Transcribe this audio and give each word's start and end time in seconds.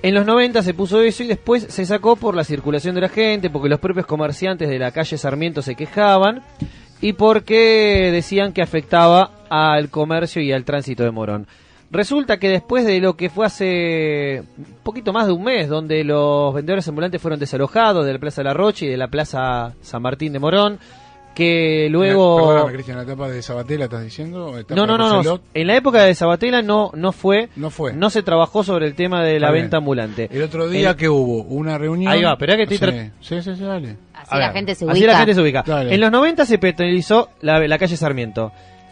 En 0.00 0.14
los 0.14 0.24
90 0.24 0.62
se 0.62 0.74
puso 0.74 1.02
eso 1.02 1.24
y 1.24 1.26
después 1.26 1.66
se 1.68 1.84
sacó 1.84 2.14
por 2.14 2.36
la 2.36 2.44
circulación 2.44 2.94
de 2.94 3.00
la 3.00 3.08
gente, 3.08 3.50
porque 3.50 3.68
los 3.68 3.80
propios 3.80 4.06
comerciantes 4.06 4.68
de 4.68 4.78
la 4.78 4.92
calle 4.92 5.18
Sarmiento 5.18 5.60
se 5.60 5.74
quejaban 5.74 6.42
y 7.00 7.14
porque 7.14 8.10
decían 8.12 8.52
que 8.52 8.62
afectaba 8.62 9.32
al 9.50 9.90
comercio 9.90 10.40
y 10.40 10.52
al 10.52 10.64
tránsito 10.64 11.02
de 11.02 11.10
Morón. 11.10 11.46
Resulta 11.90 12.38
que 12.38 12.48
después 12.48 12.84
de 12.84 13.00
lo 13.00 13.16
que 13.16 13.28
fue 13.28 13.46
hace 13.46 14.44
un 14.56 14.76
poquito 14.84 15.12
más 15.12 15.26
de 15.26 15.32
un 15.32 15.42
mes, 15.42 15.68
donde 15.68 16.04
los 16.04 16.54
vendedores 16.54 16.86
ambulantes 16.86 17.20
fueron 17.20 17.40
desalojados 17.40 18.06
de 18.06 18.12
la 18.12 18.18
Plaza 18.18 18.42
de 18.42 18.48
la 18.48 18.54
Roche 18.54 18.86
y 18.86 18.90
de 18.90 18.98
la 18.98 19.08
Plaza 19.08 19.74
San 19.80 20.02
Martín 20.02 20.32
de 20.32 20.38
Morón, 20.38 20.78
que 21.38 21.86
luego... 21.88 22.36
Perdóname, 22.48 22.72
Cristian, 22.72 22.96
¿la 22.96 23.04
etapa 23.04 23.28
de 23.28 23.40
Sabatella 23.42 23.84
estás 23.84 24.02
diciendo? 24.02 24.58
¿Etapa 24.58 24.74
No, 24.74 24.86
no, 24.88 24.98
no, 24.98 25.22
no. 25.22 25.40
En 25.54 25.66
la 25.68 25.76
época 25.76 26.02
de 26.02 26.12
Sabatella 26.16 26.62
no, 26.62 26.90
no 26.94 27.12
fue, 27.12 27.48
No 27.54 27.70
fue. 27.70 27.92
no 27.92 28.10
se 28.10 28.24
trabajó 28.24 28.64
sobre 28.64 28.86
el 28.88 28.94
tema 28.96 29.22
de 29.22 29.38
la 29.38 29.46
Está 29.46 29.52
bien. 29.52 29.64
venta 29.66 29.76
ambulante. 29.76 30.28
El 30.32 30.42
otro 30.42 30.68
día 30.68 30.90
El- 30.90 30.96
que 30.96 31.08
hubo 31.08 31.42
una 31.44 31.78
reunión... 31.78 32.12
Ahí 32.12 32.24
va, 32.24 32.32
esperá 32.32 32.56
que 32.56 32.64
estoy 32.64 32.78
sí, 32.78 32.84
tra- 32.84 33.10
sí, 33.20 33.40
sí, 33.40 33.54
sí, 33.54 33.62
dale. 33.62 33.96
Así 34.14 34.26
A 34.30 34.38
la 34.38 34.46
ver, 34.48 34.54
gente 34.56 34.74
se 34.74 34.84
Así 34.84 34.98
ubica. 34.98 35.12
la 35.12 35.18
gente 35.18 35.34
se 35.34 35.40
ubica. 35.40 35.62
Dale. 35.64 35.94
En 35.94 36.00
los 36.00 36.10
90 36.10 36.44
se 36.44 36.58
peatonalizó 36.58 37.28
la, 37.42 37.60
la 37.66 37.78
calle 37.78 37.96
Sarmiento. 37.96 38.50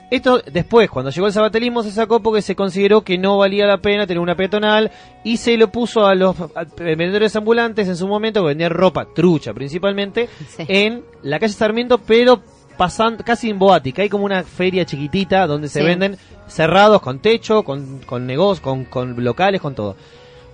Esto 0.08 0.40
después, 0.52 0.88
cuando 0.88 1.10
llegó 1.10 1.26
el 1.26 1.32
sabatelismo, 1.32 1.82
se 1.82 1.90
sacó 1.90 2.20
porque 2.20 2.40
se 2.40 2.54
consideró 2.54 3.02
que 3.02 3.18
no 3.18 3.38
valía 3.38 3.66
la 3.66 3.78
pena 3.78 4.06
tener 4.06 4.20
una 4.20 4.36
peatonal 4.36 4.92
y 5.24 5.36
se 5.38 5.56
lo 5.56 5.72
puso 5.72 6.06
a 6.06 6.14
los 6.14 6.38
a- 6.40 6.64
vendedores 6.78 7.34
ambulantes 7.34 7.88
en 7.88 7.96
su 7.96 8.06
momento 8.06 8.42
que 8.42 8.48
vendían 8.48 8.70
ropa, 8.70 9.06
trucha 9.14 9.52
principalmente, 9.52 10.28
Sí. 10.48 10.64
en 10.68 11.02
la 11.22 11.40
calle 11.40 11.52
Sarmiento, 11.52 11.98
pero 11.98 12.40
pasando 12.76 13.24
casi 13.24 13.50
en 13.50 13.58
Boática. 13.58 14.02
Hay 14.02 14.08
como 14.08 14.24
una 14.26 14.44
feria 14.44 14.84
chiquitita 14.84 15.46
donde 15.48 15.66
se 15.68 15.80
Sí. 15.80 15.84
venden 15.86 16.16
cerrados 16.46 17.00
con 17.02 17.18
techo, 17.18 17.64
con, 17.64 17.98
con 18.06 18.26
negocios, 18.26 18.60
con, 18.60 18.84
con 18.84 19.24
locales, 19.24 19.60
con 19.60 19.74
todo. 19.74 19.96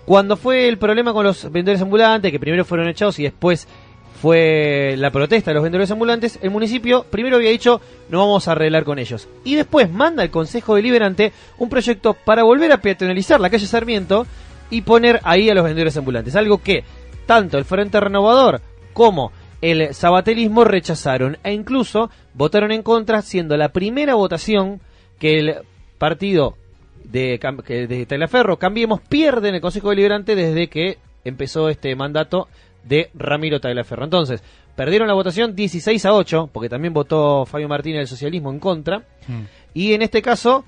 Cuando 0.07 0.37
fue 0.37 0.67
el 0.67 0.79
problema 0.79 1.13
con 1.13 1.25
los 1.27 1.45
vendedores 1.53 1.83
ambulantes, 1.83 2.33
que 2.33 2.41
primero 2.41 2.65
fueron 2.65 2.89
echados 2.89 3.19
y 3.19 3.25
después 3.25 3.69
fue 4.21 4.95
la 4.99 5.11
protesta 5.11 5.51
de 5.51 5.55
los 5.55 5.63
vendedores 5.63 5.91
ambulantes, 5.91 6.39
el 6.43 6.51
municipio 6.51 7.05
primero 7.11 7.37
había 7.37 7.51
dicho 7.51 7.81
no 8.09 8.19
vamos 8.19 8.47
a 8.47 8.53
arreglar 8.53 8.85
con 8.85 8.99
ellos. 8.99 9.29
Y 9.45 9.55
después 9.55 9.91
manda 9.91 10.23
al 10.23 10.31
Consejo 10.31 10.77
Deliberante 10.77 11.33
un 11.59 11.69
proyecto 11.69 12.15
para 12.15 12.45
volver 12.45 12.73
a 12.73 12.81
peatonalizar 12.81 13.41
la 13.41 13.51
calle 13.51 13.67
Sarmiento 13.67 14.27
y 14.71 14.83
poner 14.83 15.21
ahí 15.25 15.51
a 15.51 15.55
los 15.55 15.65
vendedores 15.65 15.97
ambulantes. 15.97 16.37
Algo 16.37 16.59
que 16.59 16.85
tanto 17.27 17.59
el 17.59 17.65
Frente 17.65 18.01
Renovador 18.01 18.61
como 18.93 19.33
el 19.61 19.95
sabatelismo 19.95 20.65
rechazaron 20.65 21.39
e 21.45 21.53
incluso 21.53 22.11
votaron 22.35 22.73
en 22.73 22.83
contra, 22.83 23.23
siendo 23.23 23.57
la 23.57 23.71
primera 23.71 24.15
votación 24.15 24.81
que 25.19 25.39
el 25.39 25.57
partido 25.99 26.57
de, 27.05 27.39
de 27.69 28.59
Cambiemos, 28.59 29.01
pierde 29.01 29.49
en 29.49 29.55
el 29.57 29.61
Consejo 29.61 29.91
Deliberante 29.91 30.35
desde 30.35 30.69
que 30.69 30.99
empezó 31.25 31.69
este 31.69 31.95
mandato 31.95 32.49
de 32.85 33.11
Ramiro 33.15 33.61
Tagliaferro. 33.61 34.05
Entonces, 34.05 34.43
perdieron 34.75 35.09
la 35.09 35.15
votación 35.15 35.55
16 35.55 36.05
a 36.07 36.15
8, 36.15 36.51
porque 36.53 36.69
también 36.69 36.93
votó 36.95 37.45
Fabio 37.47 37.69
Martínez 37.69 38.01
del 38.01 38.09
socialismo 38.09 38.51
en 38.51 38.59
contra. 38.59 38.99
Mm. 39.29 39.43
Y 39.75 39.93
en 39.93 40.03
este 40.03 40.23
caso, 40.23 40.65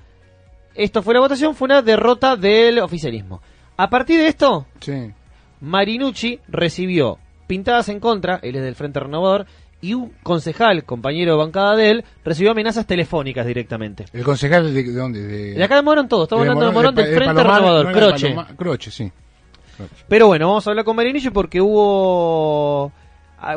esto 0.73 1.01
fue 1.01 1.13
la 1.13 1.19
votación, 1.19 1.55
fue 1.55 1.65
una 1.67 1.81
derrota 1.81 2.35
del 2.35 2.79
oficialismo. 2.79 3.41
A 3.77 3.89
partir 3.89 4.19
de 4.19 4.27
esto, 4.27 4.65
Sí. 4.79 5.11
Marinucci 5.61 6.39
recibió 6.47 7.17
pintadas 7.47 7.89
en 7.89 7.99
contra, 7.99 8.39
él 8.41 8.55
es 8.55 8.63
del 8.63 8.75
Frente 8.75 8.99
Renovador, 8.99 9.45
y 9.81 9.93
un 9.93 10.13
concejal, 10.23 10.83
compañero 10.83 11.33
de 11.33 11.37
bancada 11.37 11.75
de 11.75 11.91
él, 11.91 12.05
recibió 12.23 12.51
amenazas 12.51 12.87
telefónicas 12.87 13.45
directamente. 13.45 14.05
¿El 14.13 14.23
concejal 14.23 14.73
de, 14.73 14.83
de 14.83 14.93
dónde? 14.93 15.21
De, 15.21 15.53
De 15.53 15.63
acá 15.63 15.75
de 15.75 15.81
Morón 15.83 16.07
todo, 16.07 16.23
estamos 16.23 16.41
hablando 16.41 16.65
de 16.65 16.71
Morón 16.71 16.95
de 16.95 17.03
del 17.03 17.15
Frente 17.15 17.35
Palomar, 17.35 17.61
Renovador, 17.61 17.85
no 17.85 17.91
Croche. 17.91 18.35
Croche, 18.57 18.91
sí. 18.91 19.11
Pero 20.07 20.27
bueno, 20.27 20.47
vamos 20.47 20.65
a 20.65 20.69
hablar 20.69 20.85
con 20.85 20.95
Marinucci 20.95 21.29
porque 21.29 21.61
hubo 21.61 22.91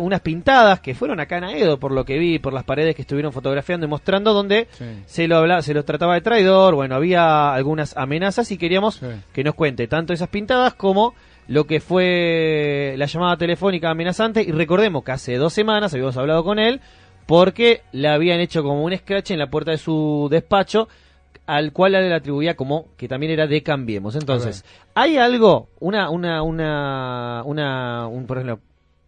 unas 0.00 0.20
pintadas 0.20 0.80
que 0.80 0.94
fueron 0.94 1.18
acá 1.20 1.38
en 1.38 1.44
Aedo, 1.44 1.78
por 1.78 1.92
lo 1.92 2.04
que 2.04 2.18
vi, 2.18 2.38
por 2.38 2.52
las 2.52 2.64
paredes 2.64 2.94
que 2.94 3.02
estuvieron 3.02 3.32
fotografiando 3.32 3.86
y 3.86 3.88
mostrando, 3.88 4.34
donde 4.34 4.68
Sí. 4.72 4.84
se 5.06 5.28
lo 5.28 5.36
habla, 5.38 5.62
se 5.62 5.72
los 5.72 5.84
trataba 5.86 6.14
de 6.14 6.20
traidor, 6.20 6.74
bueno, 6.74 6.94
había 6.94 7.54
algunas 7.54 7.96
amenazas 7.96 8.50
y 8.50 8.58
queríamos 8.58 8.96
Sí. 8.96 9.06
que 9.32 9.44
nos 9.44 9.54
cuente 9.54 9.86
tanto 9.86 10.12
esas 10.12 10.28
pintadas 10.28 10.74
como 10.74 11.14
lo 11.46 11.64
que 11.64 11.80
fue 11.80 12.94
la 12.98 13.06
llamada 13.06 13.36
telefónica 13.38 13.88
amenazante 13.90 14.42
y 14.42 14.52
recordemos 14.52 15.02
que 15.04 15.12
hace 15.12 15.36
dos 15.36 15.54
semanas 15.54 15.94
habíamos 15.94 16.16
hablado 16.18 16.44
con 16.44 16.58
él 16.58 16.80
porque 17.24 17.80
le 17.92 18.08
habían 18.08 18.40
hecho 18.40 18.62
como 18.62 18.82
un 18.84 18.94
scratch 18.96 19.30
en 19.30 19.38
la 19.38 19.46
puerta 19.48 19.70
de 19.70 19.78
su 19.78 20.28
despacho 20.30 20.88
al 21.48 21.72
cual 21.72 21.92
le 21.92 22.14
atribuía 22.14 22.56
como 22.56 22.94
que 22.98 23.08
también 23.08 23.32
era 23.32 23.46
de 23.46 23.62
Cambiemos. 23.62 24.14
Entonces, 24.14 24.66
¿hay 24.94 25.16
algo, 25.16 25.70
una, 25.80 26.10
una, 26.10 26.42
una, 26.42 27.42
una, 27.42 28.06
un, 28.06 28.26
por 28.26 28.36
ejemplo, 28.36 28.60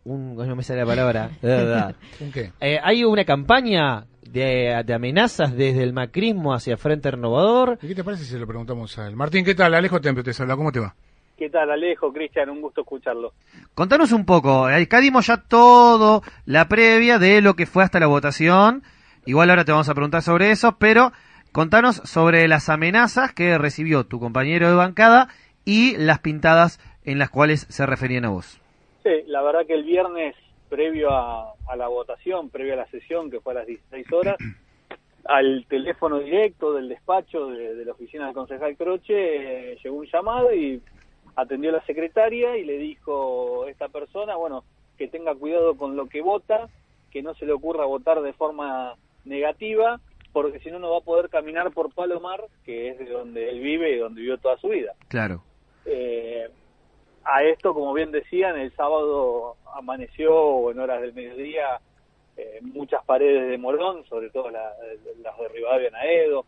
un, 0.05 0.37
no 0.37 0.57
me 0.57 0.63
sale 0.63 0.81
la 0.81 0.87
palabra, 0.87 1.31
de 1.43 1.49
verdad. 1.49 1.95
¿Con 2.19 2.33
qué? 2.33 2.53
Eh, 2.63 2.79
¿Hay 2.83 3.05
una 3.05 3.27
campaña 3.27 4.07
de, 4.23 4.83
de 4.87 4.95
amenazas 4.95 5.55
desde 5.55 5.83
el 5.83 5.93
macrismo 5.93 6.55
hacia 6.55 6.79
Frente 6.79 7.11
Renovador? 7.11 7.79
¿Y 7.83 7.89
qué 7.89 7.95
te 7.95 8.05
parece 8.05 8.25
si 8.25 8.31
se 8.31 8.39
lo 8.39 8.47
preguntamos 8.47 8.99
a 8.99 9.07
él? 9.07 9.17
Martín, 9.17 9.45
¿qué 9.45 9.55
tal? 9.55 9.75
Alejo 9.75 10.01
Tempio 10.01 10.25
te 10.25 10.33
habla, 10.41 10.57
¿cómo 10.57 10.73
te 10.73 10.81
va? 10.81 10.95
¿Qué 11.37 11.51
tal, 11.51 11.71
Alejo? 11.71 12.11
Cristian, 12.11 12.49
un 12.49 12.63
gusto 12.63 12.81
escucharlo. 12.81 13.35
Contanos 13.75 14.13
un 14.13 14.25
poco, 14.25 14.71
eh, 14.71 14.83
acá 14.83 15.01
dimos 15.01 15.27
ya 15.27 15.37
todo 15.37 16.23
la 16.47 16.69
previa 16.69 17.19
de 17.19 17.43
lo 17.43 17.55
que 17.55 17.67
fue 17.67 17.85
hasta 17.85 18.01
la 18.01 18.07
votación. 18.07 18.83
Igual 19.27 19.51
ahora 19.51 19.67
te 19.67 19.73
vamos 19.73 19.91
a 19.91 19.95
preguntar 19.95 20.23
sobre 20.23 20.51
eso, 20.51 20.77
pero 20.79 21.13
contanos 21.53 21.97
sobre 22.05 22.47
las 22.49 22.69
amenazas 22.69 23.33
que 23.33 23.59
recibió 23.59 24.05
tu 24.05 24.21
compañero 24.21 24.69
de 24.69 24.75
bancada 24.75 25.29
y 25.65 25.97
las 25.97 26.21
pintadas 26.21 26.79
en 27.05 27.19
las 27.19 27.31
cuales 27.31 27.67
se 27.69 27.87
referían 27.87 28.25
a 28.25 28.31
vos. 28.31 28.61
Sí, 29.03 29.11
la 29.27 29.43
verdad 29.43 29.67
que 29.67 29.75
el 29.75 29.85
viernes, 29.85 30.35
previo 30.69 31.11
a, 31.11 31.55
a 31.69 31.77
la 31.77 31.89
votación, 31.89 32.51
previo 32.51 32.75
a 32.75 32.77
la 32.77 32.87
sesión, 32.87 33.31
que 33.31 33.41
fue 33.41 33.53
a 33.53 33.57
las 33.57 33.67
16 33.67 34.13
horas, 34.13 34.37
al 35.25 35.65
teléfono 35.69 36.19
directo 36.19 36.73
del 36.75 36.89
despacho 36.89 37.47
de, 37.49 37.75
de 37.75 37.85
la 37.85 37.93
oficina 37.93 38.27
del 38.27 38.35
concejal 38.35 38.77
Croche 38.77 39.73
eh, 39.73 39.79
llegó 39.83 39.97
un 39.97 40.07
llamado 40.07 40.55
y 40.55 40.83
atendió 41.37 41.71
la 41.73 41.85
secretaria 41.85 42.57
y 42.57 42.65
le 42.65 42.79
dijo 42.79 43.67
esta 43.67 43.89
persona, 43.89 44.37
bueno, 44.37 44.65
que 44.99 45.09
tenga 45.09 45.35
cuidado 45.35 45.77
con 45.77 45.97
lo 45.97 46.09
que 46.09 46.21
vota, 46.21 46.69
que 47.11 47.23
no 47.23 47.35
se 47.35 47.47
le 47.47 47.53
ocurra 47.53 47.85
votar 47.87 48.21
de 48.23 48.33
forma 48.33 48.95
negativa, 49.25 50.01
porque 50.33 50.59
si 50.61 50.71
no 50.71 50.79
no 50.79 50.91
va 50.91 50.99
a 50.99 51.03
poder 51.03 51.29
caminar 51.29 51.71
por 51.73 51.93
Palomar, 51.93 52.43
que 52.65 52.91
es 52.91 52.99
de 52.99 53.07
donde 53.07 53.49
él 53.51 53.61
vive 53.61 53.93
y 53.93 53.99
donde 53.99 54.21
vivió 54.21 54.39
toda 54.39 54.57
su 54.59 54.69
vida. 54.69 54.93
Claro. 55.09 55.43
Eh, 55.85 56.49
a 57.25 57.43
esto, 57.45 57.75
como 57.75 57.93
bien 57.93 58.11
decían, 58.13 58.59
el 58.59 58.75
sábado 58.75 59.57
amaneció 59.75 60.71
en 60.71 60.79
horas 60.81 61.01
del 61.01 61.13
mediodía 61.15 61.81
eh, 62.37 62.59
muchas 62.63 63.05
paredes 63.05 63.51
de 63.51 63.59
Morón, 63.59 64.05
sobre 64.09 64.31
todo 64.31 64.51
la- 64.51 64.73
las 65.23 65.39
de 65.39 65.49
Rivadavia 65.49 65.89
en 65.89 65.95
Aedo, 65.97 66.47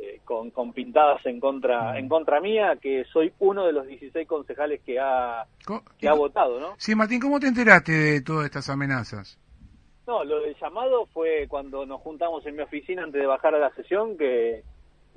eh, 0.00 0.20
con, 0.24 0.50
con 0.50 0.72
pintadas 0.72 1.24
en 1.26 1.38
contra 1.38 1.96
en 1.98 2.08
contra 2.08 2.40
mía, 2.40 2.76
que 2.80 3.04
soy 3.12 3.32
uno 3.38 3.64
de 3.66 3.72
los 3.72 3.86
16 3.86 4.26
concejales 4.26 4.80
que 4.84 4.98
ha, 4.98 5.46
que 5.98 6.08
ha 6.08 6.12
votado, 6.14 6.58
¿no? 6.58 6.74
Sí, 6.78 6.94
Martín, 6.96 7.20
¿cómo 7.20 7.38
te 7.38 7.46
enteraste 7.46 7.92
de 7.92 8.20
todas 8.22 8.46
estas 8.46 8.68
amenazas? 8.68 9.38
No, 10.06 10.22
lo 10.24 10.40
del 10.40 10.54
llamado 10.60 11.06
fue 11.06 11.46
cuando 11.48 11.84
nos 11.84 12.00
juntamos 12.00 12.46
en 12.46 12.54
mi 12.56 12.62
oficina 12.62 13.02
antes 13.02 13.20
de 13.20 13.26
bajar 13.26 13.54
a 13.54 13.58
la 13.58 13.70
sesión, 13.74 14.16
que 14.16 14.62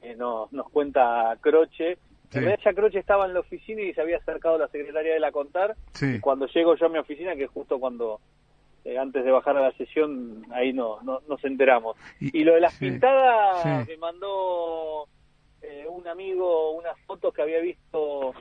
eh, 0.02 0.16
nos, 0.16 0.52
nos 0.52 0.70
cuenta 0.70 1.38
Croche. 1.42 1.98
Sí. 2.32 2.38
En 2.38 2.44
realidad 2.46 2.60
ya 2.66 2.74
Croche 2.74 3.00
estaba 3.00 3.26
en 3.26 3.34
la 3.34 3.40
oficina 3.42 3.82
y 3.82 3.94
se 3.94 4.02
había 4.02 4.18
acercado 4.18 4.58
la 4.58 4.68
secretaria 4.68 5.14
de 5.14 5.20
la 5.20 5.32
contar. 5.32 5.76
Sí. 5.94 6.16
Y 6.16 6.20
cuando 6.20 6.48
llego 6.48 6.76
yo 6.76 6.86
a 6.88 6.90
mi 6.90 6.98
oficina, 6.98 7.36
que 7.36 7.44
es 7.44 7.50
justo 7.52 7.80
cuando, 7.80 8.20
eh, 8.86 8.98
antes 8.98 9.24
de 9.24 9.32
bajar 9.32 9.58
a 9.58 9.62
la 9.62 9.72
sesión, 9.74 10.46
ahí 10.52 10.74
no, 10.74 11.02
no 11.04 11.22
nos 11.28 11.44
enteramos. 11.44 11.96
Y- 12.20 12.40
Y, 12.40 12.44
lo 12.44 12.54
de 12.56 12.62
las 12.62 12.74
sí, 12.74 12.86
pintadas, 12.90 13.88
me 13.88 13.98
mandó 13.98 15.08
eh, 15.62 15.86
un 15.88 16.08
amigo 16.08 16.72
unas 16.72 16.98
fotos 17.02 17.34
que 17.34 17.42
había 17.44 17.60
visto 17.60 18.34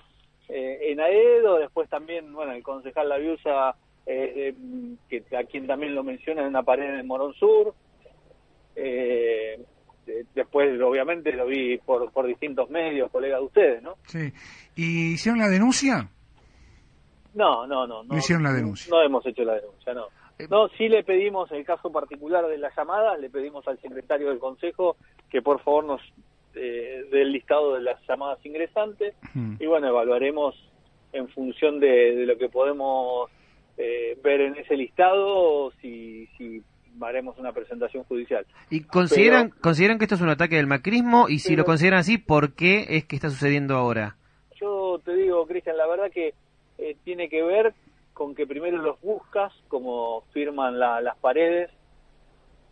eh, 0.48 0.78
en 0.92 1.00
Aedo, 1.00 1.58
después 1.58 1.88
también, 1.90 2.32
bueno, 2.32 2.52
el 2.52 2.62
concejal 2.62 3.08
Laviusa, 3.08 3.74
eh, 4.08 4.54
eh, 4.58 4.94
que 5.08 5.36
a 5.36 5.44
quien 5.44 5.66
también 5.66 5.94
lo 5.94 6.02
menciona 6.02 6.40
en 6.42 6.48
una 6.48 6.62
pared 6.62 6.98
en 6.98 7.06
Morón 7.06 7.34
Sur. 7.34 7.74
Eh, 8.76 9.60
de- 10.06 10.24
después, 10.34 10.80
obviamente, 10.80 11.32
lo 11.32 11.46
vi 11.46 11.78
por, 11.78 12.10
por 12.12 12.26
distintos 12.26 12.70
medios, 12.70 13.10
colegas 13.10 13.40
de 13.40 13.46
ustedes, 13.46 13.82
¿no? 13.82 13.96
Sí. 14.06 14.32
¿Y 14.76 15.12
hicieron 15.14 15.38
la 15.40 15.48
denuncia? 15.48 16.08
No, 17.34 17.66
no, 17.66 17.86
no. 17.86 18.02
No 18.04 18.16
hicieron 18.16 18.42
la 18.44 18.52
denuncia. 18.52 18.90
No 18.90 19.02
hemos 19.02 19.24
hecho 19.26 19.44
la 19.44 19.54
denuncia, 19.54 19.92
no. 19.94 20.06
No, 20.50 20.68
sí 20.78 20.88
le 20.88 21.02
pedimos, 21.02 21.50
el 21.50 21.64
caso 21.64 21.90
particular 21.90 22.46
de 22.46 22.58
la 22.58 22.70
llamada, 22.76 23.16
le 23.16 23.28
pedimos 23.28 23.66
al 23.66 23.80
secretario 23.80 24.28
del 24.28 24.38
Consejo 24.38 24.96
que 25.30 25.42
por 25.42 25.60
favor 25.62 25.84
nos 25.84 26.00
eh, 26.54 27.04
dé 27.10 27.22
el 27.22 27.32
listado 27.32 27.74
de 27.74 27.82
las 27.82 28.00
llamadas 28.08 28.38
ingresantes 28.46 29.14
y 29.58 29.66
bueno, 29.66 29.88
evaluaremos 29.88 30.54
en 31.12 31.28
función 31.30 31.80
de, 31.80 32.14
de 32.14 32.24
lo 32.26 32.38
que 32.38 32.48
podemos 32.48 33.28
eh, 33.78 34.18
ver 34.22 34.40
en 34.42 34.56
ese 34.56 34.76
listado 34.76 35.70
si, 35.80 36.26
si 36.36 36.62
haremos 37.00 37.38
una 37.38 37.52
presentación 37.52 38.02
judicial. 38.04 38.44
¿Y 38.70 38.82
consideran, 38.82 39.50
Pero- 39.50 39.60
consideran 39.62 39.98
que 39.98 40.04
esto 40.04 40.16
es 40.16 40.20
un 40.20 40.30
ataque 40.30 40.56
del 40.56 40.66
macrismo? 40.66 41.28
Y 41.28 41.38
si 41.38 41.54
lo 41.56 41.64
consideran 41.64 42.00
así, 42.00 42.18
¿por 42.18 42.54
qué 42.54 42.86
es 42.88 43.04
que 43.04 43.14
está 43.16 43.30
sucediendo 43.30 43.76
ahora? 43.76 44.16
Yo 44.60 45.00
te 45.04 45.14
digo, 45.14 45.46
Cristian, 45.46 45.76
la 45.76 45.86
verdad 45.86 46.10
que 46.10 46.34
eh, 46.78 46.96
tiene 47.04 47.28
que 47.28 47.42
ver 47.42 47.72
con 48.12 48.34
que 48.34 48.46
primero 48.48 48.78
los 48.78 49.00
buscas, 49.00 49.52
como 49.68 50.22
firman 50.32 50.78
las 50.80 51.16
paredes, 51.18 51.70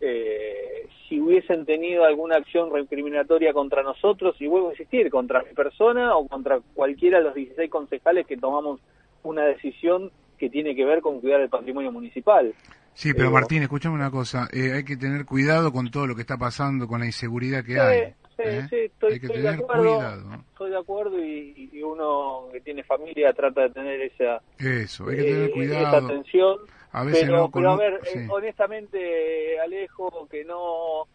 eh, 0.01 0.87
si 1.07 1.19
hubiesen 1.19 1.65
tenido 1.65 2.03
alguna 2.03 2.35
acción 2.35 2.71
recriminatoria 2.71 3.53
contra 3.53 3.81
nosotros, 3.81 4.35
y 4.41 4.47
vuelvo 4.47 4.69
a 4.69 4.71
insistir, 4.73 5.09
contra 5.09 5.41
mi 5.43 5.53
persona 5.53 6.15
o 6.17 6.27
contra 6.27 6.59
cualquiera 6.73 7.19
de 7.19 7.23
los 7.23 7.33
16 7.33 7.69
concejales 7.71 8.27
que 8.27 8.37
tomamos 8.37 8.79
una 9.23 9.45
decisión 9.45 10.11
que 10.37 10.49
tiene 10.49 10.75
que 10.75 10.85
ver 10.85 11.01
con 11.01 11.19
cuidar 11.19 11.41
el 11.41 11.49
patrimonio 11.49 11.91
municipal. 11.91 12.53
Sí, 12.93 13.13
pero 13.13 13.29
Martín, 13.29 13.61
escúchame 13.61 13.95
una 13.95 14.09
cosa, 14.09 14.47
eh, 14.51 14.73
hay 14.73 14.83
que 14.83 14.97
tener 14.97 15.25
cuidado 15.25 15.71
con 15.71 15.91
todo 15.91 16.07
lo 16.07 16.15
que 16.15 16.21
está 16.21 16.37
pasando, 16.37 16.87
con 16.87 16.99
la 16.99 17.05
inseguridad 17.05 17.63
que 17.63 17.79
hay. 17.79 18.13
Sí, 18.35 18.43
¿eh? 18.43 18.67
sí, 18.69 18.75
estoy, 18.75 19.19
de 19.19 19.49
acuerdo, 19.49 20.19
Estoy 20.51 20.69
de 20.71 20.77
acuerdo 20.77 21.23
y, 21.23 21.81
uno 21.83 22.49
que 22.51 22.59
tiene 22.61 22.83
familia 22.83 23.33
trata 23.33 23.61
de 23.61 23.69
tener 23.69 24.01
esa, 24.01 24.41
Eso, 24.57 25.07
hay 25.09 25.17
que 25.17 25.23
tener 25.23 25.51
cuidado. 25.51 25.87
esa 25.87 26.05
atención 26.05 26.57
a 26.91 27.03
veces 27.03 27.25
pero, 27.25 27.49
pero 27.51 27.71
a 27.71 27.77
ver, 27.77 27.99
eh, 28.15 28.27
honestamente, 28.29 29.59
Alejo, 29.59 30.27
que 30.29 30.43
no, 30.43 31.07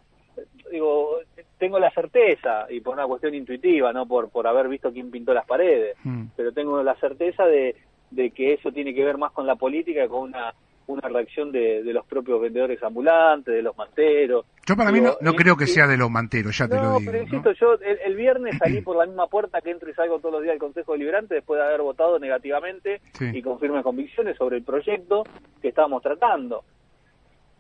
digo, 0.71 1.19
tengo 1.59 1.79
la 1.79 1.91
certeza, 1.91 2.67
y 2.71 2.81
por 2.81 2.95
una 2.95 3.07
cuestión 3.07 3.35
intuitiva, 3.35 3.93
no 3.93 4.07
por, 4.07 4.31
por 4.31 4.47
haber 4.47 4.69
visto 4.69 4.93
quién 4.93 5.11
pintó 5.11 5.35
las 5.35 5.47
paredes, 5.47 5.97
hmm. 6.05 6.27
pero 6.37 6.53
tengo 6.53 6.83
la 6.83 6.95
certeza 6.97 7.45
de, 7.47 7.75
de 8.15 8.31
que 8.31 8.55
eso 8.55 8.73
tiene 8.73 8.95
que 8.95 9.05
ver 9.05 9.19
más 9.19 9.33
con 9.33 9.47
la 9.47 9.57
política, 9.57 10.07
con 10.09 10.31
una 10.31 10.55
una 10.87 11.09
reacción 11.09 11.53
de, 11.53 11.83
de, 11.83 11.93
los 11.93 12.05
propios 12.07 12.41
vendedores 12.41 12.83
ambulantes, 12.83 13.55
de 13.55 13.63
los 13.63 13.77
manteros. 13.77 14.47
Yo 14.67 14.77
para 14.77 14.93
mí 14.93 15.01
no, 15.01 15.17
no 15.21 15.35
creo 15.35 15.57
que 15.57 15.67
sea 15.67 15.87
de 15.87 15.97
los 15.97 16.11
manteros, 16.11 16.57
ya 16.57 16.69
te 16.69 16.77
lo 16.77 16.99
digo. 16.99 17.11
Pero 17.11 17.23
insisto, 17.23 17.53
yo 17.53 17.75
el, 18.05 18.17
viernes 18.17 18.59
salí 18.59 18.81
por 18.81 18.97
la 18.97 19.07
misma 19.07 19.27
puerta 19.27 19.61
que 19.61 19.71
entro 19.71 19.91
y 19.91 19.95
salgo 19.95 20.19
todos 20.19 20.35
los 20.35 20.43
días 20.43 20.53
del 20.53 20.61
Consejo 20.61 20.93
Deliberante 20.93 21.37
después 21.37 21.59
de 21.59 21.67
haber 21.67 21.83
votado 21.83 22.19
negativamente 22.19 23.01
y 23.21 23.43
con 23.43 23.59
firmes 23.59 23.83
convicciones 23.83 24.37
sobre 24.37 24.59
el 24.59 24.65
proyecto 24.65 25.25
que 25.61 25.69
estábamos 25.69 26.03
tratando. 26.03 26.65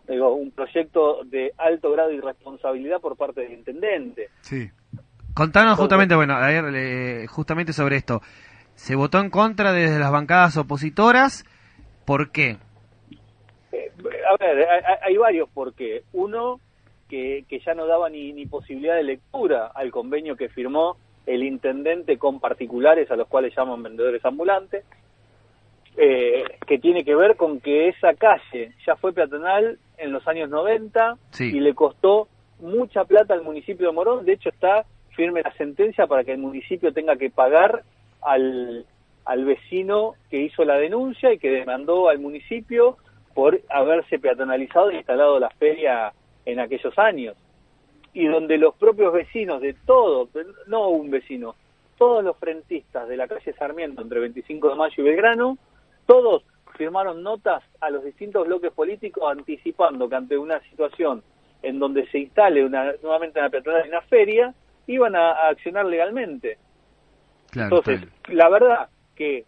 Digo, 0.08 0.34
un 0.34 0.50
proyecto 0.50 1.22
de 1.24 1.52
alto 1.56 1.92
grado 1.92 2.10
de 2.10 2.16
irresponsabilidad 2.16 3.00
por 3.00 3.16
parte 3.16 3.42
del 3.42 3.52
intendente. 3.52 4.28
Sí. 4.40 4.68
Contanos 5.32 5.78
justamente, 5.78 6.14
bueno, 6.14 6.34
a 6.34 6.46
ver, 6.46 7.26
justamente 7.26 7.72
sobre 7.72 7.96
esto. 7.96 8.20
Se 8.82 8.96
votó 8.96 9.20
en 9.20 9.30
contra 9.30 9.72
desde 9.72 10.00
las 10.00 10.10
bancadas 10.10 10.56
opositoras. 10.56 11.44
¿Por 12.04 12.32
qué? 12.32 12.56
a 14.28 14.36
ver, 14.44 14.66
hay, 15.02 15.16
varios 15.16 15.48
porque 15.54 16.02
uno 16.12 16.58
que, 17.08 17.44
que 17.48 17.60
ya 17.60 17.74
no 17.74 17.86
daba 17.86 18.10
ni, 18.10 18.32
ni 18.32 18.46
posibilidad 18.46 18.96
de 18.96 19.04
lectura 19.04 19.70
al 19.72 19.92
convenio 19.92 20.34
que 20.34 20.48
firmó 20.48 20.96
el 21.26 21.44
intendente 21.44 22.18
con 22.18 22.40
particulares 22.40 23.08
a 23.12 23.14
los 23.14 23.28
cuales 23.28 23.54
llaman 23.56 23.84
vendedores 23.84 24.24
ambulantes, 24.24 24.84
eh, 25.96 26.42
que 26.66 26.78
tiene 26.78 27.04
que 27.04 27.14
ver 27.14 27.36
con 27.36 27.60
que 27.60 27.86
esa 27.86 28.14
calle 28.14 28.72
ya 28.84 28.96
fue 28.96 29.12
peatonal 29.12 29.78
en 29.96 30.10
los 30.10 30.26
años 30.26 30.50
90 30.50 31.18
y 31.38 31.60
le 31.60 31.72
costó 31.74 32.26
mucha 32.58 33.04
plata 33.04 33.32
al 33.32 33.44
municipio 33.44 33.86
de 33.86 33.92
Morón. 33.92 34.24
De 34.24 34.32
hecho, 34.32 34.48
está 34.48 34.86
firme 35.10 35.42
la 35.42 35.52
sentencia 35.52 36.08
para 36.08 36.24
que 36.24 36.32
el 36.32 36.38
municipio 36.38 36.92
tenga 36.92 37.14
que 37.14 37.30
pagar 37.30 37.84
al, 38.22 38.86
al 39.24 39.44
vecino 39.44 40.14
que 40.30 40.38
hizo 40.38 40.64
la 40.64 40.76
denuncia 40.76 41.32
y 41.32 41.38
que 41.38 41.50
demandó 41.50 42.08
al 42.08 42.18
municipio 42.18 42.96
por 43.34 43.60
haberse 43.70 44.18
peatonalizado 44.18 44.90
e 44.90 44.96
instalado 44.96 45.38
la 45.38 45.50
feria 45.50 46.12
en 46.44 46.60
aquellos 46.60 46.98
años. 46.98 47.36
Y 48.14 48.26
donde 48.26 48.58
los 48.58 48.74
propios 48.74 49.12
vecinos 49.12 49.60
de 49.62 49.74
todo, 49.86 50.28
no 50.66 50.88
un 50.88 51.10
vecino, 51.10 51.54
todos 51.96 52.22
los 52.22 52.36
frentistas 52.36 53.08
de 53.08 53.16
la 53.16 53.28
calle 53.28 53.52
Sarmiento 53.54 54.02
entre 54.02 54.20
25 54.20 54.70
de 54.70 54.74
mayo 54.74 54.94
y 54.98 55.02
Belgrano, 55.02 55.56
todos 56.06 56.42
firmaron 56.76 57.22
notas 57.22 57.62
a 57.80 57.90
los 57.90 58.04
distintos 58.04 58.46
bloques 58.46 58.72
políticos 58.72 59.24
anticipando 59.30 60.08
que 60.08 60.16
ante 60.16 60.36
una 60.36 60.60
situación 60.68 61.22
en 61.62 61.78
donde 61.78 62.06
se 62.08 62.18
instale 62.18 62.64
una, 62.64 62.92
nuevamente 63.02 63.38
una 63.38 63.50
peatonal 63.50 63.82
en 63.82 63.88
una 63.88 64.00
feria, 64.02 64.54
iban 64.86 65.14
a, 65.14 65.48
accionar 65.48 65.86
legalmente. 65.86 66.58
Entonces, 67.54 68.00
la 68.28 68.48
verdad 68.48 68.88
que 69.14 69.44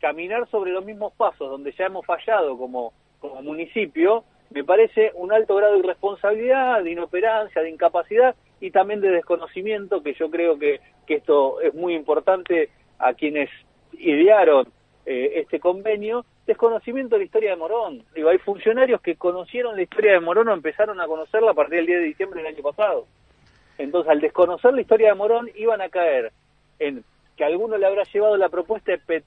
caminar 0.00 0.48
sobre 0.50 0.72
los 0.72 0.84
mismos 0.84 1.12
pasos 1.14 1.50
donde 1.50 1.72
ya 1.72 1.86
hemos 1.86 2.06
fallado 2.06 2.56
como, 2.56 2.92
como 3.18 3.42
municipio, 3.42 4.24
me 4.50 4.64
parece 4.64 5.12
un 5.14 5.32
alto 5.32 5.54
grado 5.56 5.74
de 5.74 5.80
irresponsabilidad, 5.80 6.82
de 6.82 6.92
inoperancia, 6.92 7.62
de 7.62 7.70
incapacidad 7.70 8.34
y 8.60 8.70
también 8.70 9.00
de 9.00 9.10
desconocimiento, 9.10 10.02
que 10.02 10.14
yo 10.14 10.30
creo 10.30 10.58
que, 10.58 10.80
que 11.06 11.16
esto 11.16 11.60
es 11.60 11.74
muy 11.74 11.94
importante 11.94 12.70
a 12.98 13.14
quienes 13.14 13.50
idearon 13.92 14.68
eh, 15.06 15.32
este 15.36 15.60
convenio, 15.60 16.24
desconocimiento 16.46 17.14
de 17.14 17.20
la 17.20 17.24
historia 17.24 17.50
de 17.50 17.56
Morón. 17.56 18.04
Digo, 18.14 18.28
hay 18.28 18.38
funcionarios 18.38 19.00
que 19.00 19.16
conocieron 19.16 19.76
la 19.76 19.82
historia 19.82 20.12
de 20.12 20.20
Morón 20.20 20.48
o 20.48 20.52
empezaron 20.52 21.00
a 21.00 21.06
conocerla 21.06 21.52
a 21.52 21.54
partir 21.54 21.78
del 21.78 21.86
10 21.86 22.00
de 22.00 22.06
diciembre 22.06 22.42
del 22.42 22.54
año 22.54 22.62
pasado. 22.62 23.06
Entonces, 23.78 24.10
al 24.10 24.20
desconocer 24.20 24.74
la 24.74 24.80
historia 24.80 25.08
de 25.08 25.14
Morón, 25.14 25.48
iban 25.54 25.80
a 25.80 25.88
caer 25.88 26.32
en 26.80 27.04
que 27.36 27.44
alguno 27.44 27.78
le 27.78 27.86
habrá 27.86 28.02
llevado 28.02 28.36
la 28.36 28.48
propuesta 28.48 28.92
de 28.92 29.24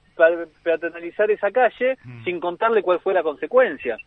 peatonalizar 0.63 1.31
esa 1.31 1.49
calle 1.51 1.97
mm. 2.03 2.23
sin 2.25 2.39
contarle 2.39 2.83
cuál 2.83 2.99
fue 2.99 3.13
la 3.13 3.23
consecuencia. 3.23 3.97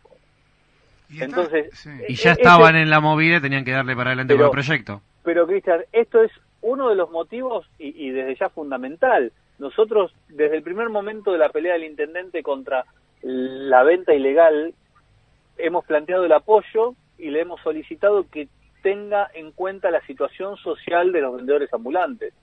Y 1.09 1.23
Entonces, 1.23 1.87
y 2.07 2.15
ya 2.15 2.33
estaban 2.33 2.75
en 2.75 2.89
la 2.89 2.99
movida 2.99 3.37
y 3.37 3.41
tenían 3.41 3.65
que 3.65 3.71
darle 3.71 3.95
para 3.95 4.11
adelante 4.11 4.35
con 4.35 4.45
el 4.45 4.51
proyecto. 4.51 5.01
Pero 5.23 5.47
Cristian, 5.47 5.81
esto 5.91 6.21
es 6.21 6.31
uno 6.61 6.89
de 6.89 6.95
los 6.95 7.11
motivos 7.11 7.65
y, 7.79 8.11
desde 8.11 8.35
ya 8.35 8.49
fundamental. 8.49 9.31
Nosotros, 9.59 10.13
desde 10.29 10.57
el 10.57 10.63
primer 10.63 10.89
momento 10.89 11.31
de 11.31 11.39
la 11.39 11.49
pelea 11.49 11.73
del 11.73 11.85
intendente 11.85 12.43
contra 12.43 12.85
la 13.21 13.83
venta 13.83 14.13
ilegal, 14.13 14.73
hemos 15.57 15.85
planteado 15.85 16.25
el 16.25 16.31
apoyo 16.31 16.93
y 17.17 17.29
le 17.29 17.41
hemos 17.41 17.61
solicitado 17.61 18.25
que 18.29 18.47
tenga 18.83 19.29
en 19.33 19.51
cuenta 19.51 19.91
la 19.91 20.01
situación 20.05 20.55
social 20.57 21.11
de 21.11 21.21
los 21.21 21.35
vendedores 21.35 21.73
ambulantes. 21.73 22.33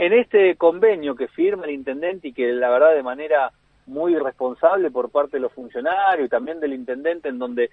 En 0.00 0.12
este 0.12 0.54
convenio 0.54 1.16
que 1.16 1.26
firma 1.26 1.64
el 1.64 1.72
intendente 1.72 2.28
y 2.28 2.32
que 2.32 2.52
la 2.52 2.70
verdad 2.70 2.94
de 2.94 3.02
manera 3.02 3.50
muy 3.86 4.14
responsable 4.16 4.92
por 4.92 5.10
parte 5.10 5.38
de 5.38 5.40
los 5.40 5.52
funcionarios 5.52 6.24
y 6.24 6.28
también 6.28 6.60
del 6.60 6.72
intendente 6.72 7.28
en 7.28 7.40
donde 7.40 7.70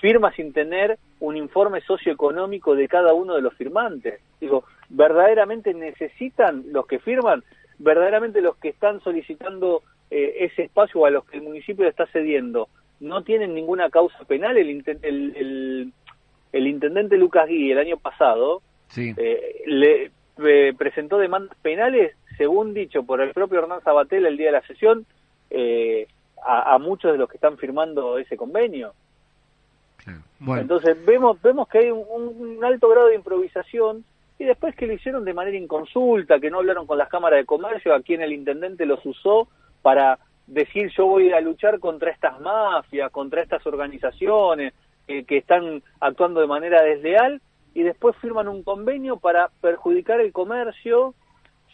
firma 0.00 0.32
sin 0.32 0.54
tener 0.54 0.98
un 1.20 1.36
informe 1.36 1.82
socioeconómico 1.82 2.74
de 2.74 2.88
cada 2.88 3.12
uno 3.12 3.34
de 3.34 3.42
los 3.42 3.52
firmantes. 3.52 4.22
Digo, 4.40 4.64
verdaderamente 4.88 5.74
necesitan 5.74 6.64
los 6.72 6.86
que 6.86 6.98
firman, 6.98 7.44
verdaderamente 7.78 8.40
los 8.40 8.56
que 8.56 8.70
están 8.70 9.02
solicitando 9.02 9.82
eh, 10.10 10.46
ese 10.46 10.62
espacio 10.62 11.02
o 11.02 11.04
a 11.04 11.10
los 11.10 11.26
que 11.26 11.36
el 11.36 11.42
municipio 11.42 11.84
le 11.84 11.90
está 11.90 12.06
cediendo, 12.06 12.70
no 13.00 13.22
tienen 13.22 13.54
ninguna 13.54 13.90
causa 13.90 14.24
penal. 14.24 14.56
El, 14.56 14.82
el, 15.02 15.92
el, 16.52 16.66
intendente 16.66 17.18
Lucas 17.18 17.46
Gui 17.48 17.70
el 17.70 17.78
año 17.78 17.98
pasado 17.98 18.62
sí. 18.88 19.12
eh, 19.18 19.62
le, 19.66 20.10
eh, 20.44 20.74
presentó 20.76 21.18
demandas 21.18 21.56
penales, 21.62 22.14
según 22.36 22.74
dicho 22.74 23.02
por 23.04 23.20
el 23.20 23.32
propio 23.32 23.60
Hernán 23.60 23.82
Sabatel 23.82 24.26
el 24.26 24.36
día 24.36 24.46
de 24.46 24.52
la 24.52 24.66
sesión, 24.66 25.06
eh, 25.50 26.06
a, 26.44 26.78
muchos 26.78 27.12
de 27.12 27.18
los 27.18 27.28
que 27.28 27.38
están 27.38 27.56
firmando 27.56 28.18
ese 28.18 28.36
convenio. 28.36 28.92
Entonces 30.40 30.96
vemos 31.04 31.40
vemos 31.42 31.66
que 31.68 31.78
hay 31.78 31.90
un, 31.90 32.60
alto 32.62 32.88
grado 32.88 33.08
de 33.08 33.16
improvisación 33.16 34.04
y 34.38 34.44
después 34.44 34.76
que 34.76 34.86
lo 34.86 34.92
hicieron 34.92 35.24
de 35.24 35.34
manera 35.34 35.56
inconsulta, 35.56 36.38
que 36.38 36.50
no 36.50 36.58
hablaron 36.58 36.86
con 36.86 36.98
las 36.98 37.08
cámaras 37.08 37.38
de 37.38 37.46
comercio, 37.46 37.94
a 37.94 38.02
quien 38.02 38.20
el 38.20 38.32
intendente 38.32 38.86
los 38.86 39.04
usó 39.04 39.48
para 39.82 40.18
decir 40.46 40.92
yo 40.96 41.06
voy 41.06 41.32
a 41.32 41.40
luchar 41.40 41.80
contra 41.80 42.10
estas 42.10 42.38
mafias, 42.40 43.10
contra 43.10 43.42
estas 43.42 43.66
organizaciones 43.66 44.74
eh, 45.08 45.24
que 45.24 45.38
están 45.38 45.82
actuando 46.00 46.40
de 46.40 46.46
manera 46.46 46.82
desleal 46.82 47.40
y 47.76 47.82
después 47.82 48.16
firman 48.22 48.48
un 48.48 48.62
convenio 48.62 49.18
para 49.18 49.50
perjudicar 49.60 50.18
el 50.20 50.32
comercio 50.32 51.14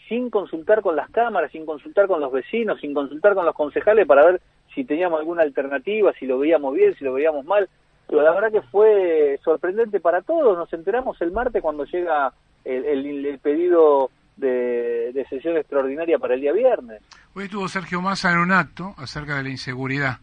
sin 0.09 0.31
consultar 0.31 0.83
con 0.83 0.97
las 0.97 1.09
cámaras, 1.11 1.53
sin 1.53 1.65
consultar 1.65 2.09
con 2.09 2.21
los 2.21 2.33
vecinos, 2.33 2.81
sin 2.81 2.93
consultar 2.93 3.35
con 3.35 3.47
los 3.47 3.55
concejales 3.55 4.05
para 4.05 4.27
ver 4.27 4.41
si 4.75 4.83
teníamos 4.83 5.21
alguna 5.21 5.43
alternativa, 5.43 6.13
si 6.19 6.27
lo 6.27 6.41
veíamos 6.41 6.75
bien, 6.75 6.97
si 6.97 7.05
lo 7.05 7.13
veíamos 7.13 7.45
mal. 7.45 7.69
Pero 8.09 8.21
la 8.21 8.33
verdad 8.33 8.51
que 8.51 8.63
fue 8.63 9.39
sorprendente 9.45 10.01
para 10.01 10.23
todos. 10.23 10.59
Nos 10.59 10.73
enteramos 10.73 11.23
el 11.23 11.31
martes 11.31 11.63
cuando 11.63 11.85
llega 11.85 12.33
el, 12.65 13.39
pedido 13.41 14.11
de, 14.37 15.13
de, 15.13 15.25
sesión 15.27 15.57
extraordinaria 15.57 16.19
para 16.19 16.35
el 16.35 16.41
día 16.41 16.53
viernes. 16.53 17.01
Hoy 17.37 17.45
estuvo 17.45 17.69
Sergio 17.69 18.03
Massa 18.03 18.33
en 18.33 18.39
un 18.39 18.51
acto 18.51 18.93
acerca 18.99 19.37
de 19.37 19.45
la 19.45 19.51
inseguridad 19.51 20.19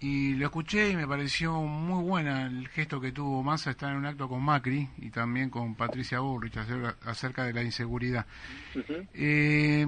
Y 0.00 0.34
lo 0.34 0.46
escuché 0.46 0.90
y 0.90 0.96
me 0.96 1.08
pareció 1.08 1.60
muy 1.60 2.04
buena 2.04 2.46
el 2.46 2.68
gesto 2.68 3.00
que 3.00 3.10
tuvo 3.10 3.42
Massa 3.42 3.72
estar 3.72 3.90
en 3.90 3.96
un 3.96 4.06
acto 4.06 4.28
con 4.28 4.40
Macri 4.40 4.88
y 4.98 5.10
también 5.10 5.50
con 5.50 5.74
Patricia 5.74 6.20
Burrich 6.20 6.56
acerca 7.04 7.44
de 7.44 7.52
la 7.52 7.64
inseguridad. 7.64 8.24
eh, 9.12 9.84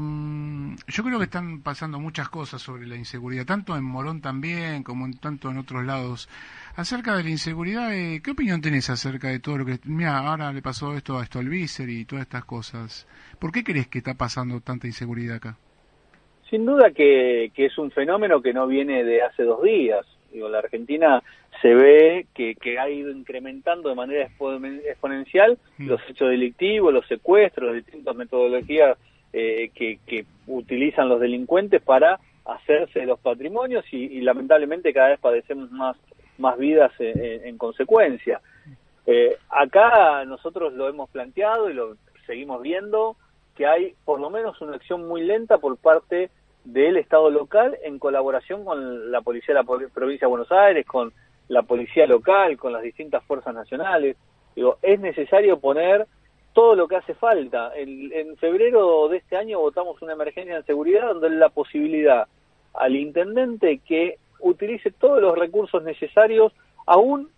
yo 0.89 1.05
creo 1.05 1.19
que 1.19 1.25
están 1.27 1.61
pasando 1.61 2.01
muchas 2.01 2.29
cosas 2.29 2.61
sobre 2.61 2.89
la 2.89 2.97
inseguridad, 2.97 3.47
tanto 3.47 3.77
en 3.77 3.85
Morón 3.85 4.21
también 4.21 4.83
como 4.83 5.07
en 5.07 5.15
tanto 5.15 5.49
en 5.49 5.59
otros 5.59 5.85
lados. 5.85 6.29
Acerca 6.75 7.17
de 7.17 7.23
la 7.23 7.31
inseguridad, 7.31 7.95
eh, 7.95 8.21
¿qué 8.21 8.33
opinión 8.33 8.61
tenés 8.61 8.91
acerca 8.91 9.29
de 9.29 9.39
todo 9.39 9.59
lo 9.59 9.67
que... 9.67 9.79
Mira, 9.85 10.19
ahora 10.19 10.53
le 10.53 10.61
pasó 10.61 10.97
esto 10.97 11.19
a 11.19 11.27
Stolbizer 11.27 11.89
y 11.89 12.05
todas 12.05 12.23
estas 12.23 12.45
cosas. 12.45 13.07
¿Por 13.39 13.53
qué 13.53 13.63
crees 13.63 13.87
que 13.87 13.99
está 13.99 14.15
pasando 14.15 14.61
tanta 14.61 14.89
inseguridad 14.89 15.37
acá? 15.37 15.57
Sin 16.51 16.67
duda 16.67 16.91
que, 16.91 17.53
es 17.55 17.79
un 17.79 17.93
fenómeno 17.93 18.43
que 18.43 18.53
no 18.53 18.67
viene 18.67 19.05
de 19.05 19.23
hace 19.23 19.45
dos 19.45 19.63
días. 19.63 20.05
Digo, 20.33 20.49
la 20.49 20.59
Argentina 20.59 21.23
se 21.63 21.75
ve 21.75 22.27
que, 22.35 22.57
ha 22.79 22.91
ido 22.91 23.11
incrementando 23.13 23.89
de 23.89 23.95
manera 23.95 24.25
exponencial 24.25 25.59
mm. 25.79 25.87
los 25.87 26.01
hechos 26.09 26.29
delictivos, 26.29 26.93
los 26.93 27.07
secuestros, 27.07 27.69
las 27.69 27.85
distintas 27.85 28.17
metodologías 28.17 28.99
eh, 29.33 29.71
que, 29.75 30.27
utilizan 30.49 31.09
los 31.09 31.21
delincuentes 31.21 31.81
para 31.81 32.19
hacerse 32.45 32.99
de 32.99 33.07
los 33.07 33.21
patrimonios 33.21 33.85
y, 33.93 34.21
lamentablemente 34.21 34.93
cada 34.93 35.11
vez 35.11 35.21
padecemos 35.21 35.71
más, 35.71 35.97
más 36.39 36.59
vidas 36.59 36.91
en, 36.99 37.57
consecuencia. 37.57 38.41
Eh, 39.07 39.37
acá 39.49 40.25
nosotros 40.25 40.73
lo 40.73 40.89
hemos 40.89 41.09
planteado 41.11 41.71
y 41.71 41.75
lo 41.75 41.97
seguimos 42.27 42.61
viendo 42.63 43.17
que 43.55 43.67
hay 43.67 43.95
por 44.05 44.19
lo 44.19 44.31
menos 44.31 44.61
una 44.61 44.75
acción 44.75 45.07
muy 45.07 45.23
lenta 45.23 45.59
por 45.59 45.77
parte 45.77 46.31
del 46.65 46.97
Estado 46.97 47.31
local 47.31 47.77
en 47.83 47.99
colaboración 47.99 48.65
con 48.65 49.11
la 49.11 49.23
Policía 49.23 49.55
de 49.55 49.63
la 49.63 49.89
Provincia 49.93 50.27
de 50.27 50.31
Buenos 50.31 50.53
Aires, 50.53 50.87
con 50.87 51.13
la 51.49 51.63
Policía 51.63 52.07
local, 52.07 52.57
con 52.57 52.73
las 52.73 52.83
distintas 52.83 53.25
fuerzas 53.25 53.55
nacionales. 53.55 54.17
Digo, 54.55 54.79
es 54.83 55.01
necesario 55.01 55.59
poner 55.59 56.07
todo 56.53 56.75
lo 56.75 56.89
que 56.89 56.97
hace 56.97 57.15
falta. 57.15 57.73
En, 57.77 58.13
en 58.13 58.37
febrero 58.37 59.09
de 59.09 59.19
este 59.19 59.37
año 59.37 59.61
votamos 59.61 60.01
una 60.03 60.13
emergencia 60.13 60.57
de 60.57 60.63
seguridad 60.65 61.09
donde 61.09 61.31
la 61.31 61.49
posibilidad 61.49 62.29
al 62.75 62.97
intendente 62.97 63.79
que 63.79 64.19
utilice 64.41 64.91
todos 64.91 65.21
los 65.21 65.37
recursos 65.37 65.83
necesarios, 65.83 66.53
aún 66.87 67.31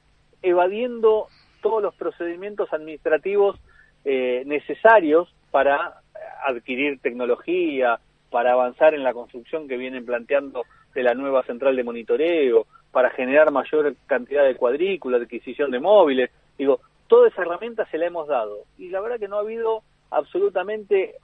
evadiendo 0.42 1.28
todos 1.62 1.82
los 1.82 1.94
procedimientos 1.94 2.72
administrativos 2.72 3.58
eh, 4.04 4.42
necesarios 4.46 5.32
para 5.50 6.00
adquirir 6.44 6.98
tecnología, 7.00 8.00
para 8.32 8.52
avanzar 8.52 8.94
en 8.94 9.04
la 9.04 9.12
construcción 9.12 9.68
que 9.68 9.76
vienen 9.76 10.04
planteando 10.04 10.64
de 10.94 11.02
la 11.04 11.14
nueva 11.14 11.44
central 11.44 11.76
de 11.76 11.84
monitoreo, 11.84 12.66
para 12.90 13.10
generar 13.10 13.50
mayor 13.52 13.94
cantidad 14.06 14.44
de 14.44 14.56
cuadrículas, 14.56 15.20
de 15.20 15.26
adquisición 15.26 15.70
de 15.70 15.78
móviles. 15.78 16.30
Digo, 16.58 16.80
toda 17.06 17.28
esa 17.28 17.42
herramienta 17.42 17.86
se 17.90 17.98
la 17.98 18.06
hemos 18.06 18.26
dado. 18.26 18.64
Y 18.78 18.88
la 18.88 19.00
verdad 19.00 19.20
que 19.20 19.28
no 19.28 19.36
ha 19.36 19.40
habido 19.40 19.82
absolutamente 20.10 21.14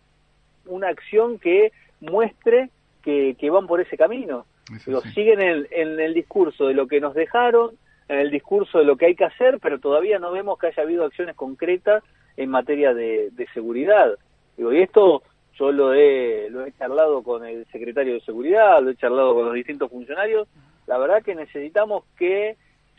una 0.66 0.88
acción 0.88 1.38
que 1.38 1.72
muestre 2.00 2.70
que, 3.02 3.50
van 3.50 3.66
por 3.66 3.80
ese 3.80 3.96
camino. 3.96 4.44
Digo, 4.86 5.00
siguen 5.14 5.40
en, 5.40 5.66
en 5.70 5.98
el 5.98 6.12
discurso 6.12 6.66
de 6.66 6.74
lo 6.74 6.86
que 6.86 7.00
nos 7.00 7.14
dejaron, 7.14 7.70
en 8.08 8.18
el 8.18 8.30
discurso 8.30 8.78
de 8.78 8.84
lo 8.84 8.96
que 8.96 9.06
hay 9.06 9.14
que 9.14 9.24
hacer, 9.24 9.58
pero 9.60 9.78
todavía 9.78 10.18
no 10.18 10.30
vemos 10.30 10.58
que 10.58 10.66
haya 10.66 10.82
habido 10.82 11.06
acciones 11.06 11.34
concretas 11.34 12.04
en 12.36 12.50
materia 12.50 12.92
de, 12.92 13.30
de 13.32 13.46
seguridad. 13.48 14.14
Digo, 14.56 14.72
y 14.72 14.80
esto 14.80 15.22
yo 15.58 15.72
lo 15.72 15.92
he, 15.92 16.48
lo 16.50 16.64
he 16.64 16.72
charlado 16.72 17.22
con 17.22 17.44
el 17.44 17.66
secretario 17.66 18.14
de 18.14 18.20
Seguridad, 18.20 18.80
lo 18.80 18.90
he 18.90 18.96
charlado 18.96 19.34
con 19.34 19.46
los 19.46 19.54
distintos 19.54 19.90
funcionarios. 19.90 20.48
La 20.86 20.98
verdad 20.98 21.22
que 21.22 21.34
necesitamos 21.34 22.04
que 22.16 22.56